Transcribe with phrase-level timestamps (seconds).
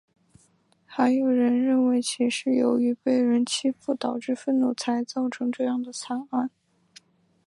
[0.87, 6.49] 还有人认为其是由于被人欺负导致愤怒才造成这样的惨案。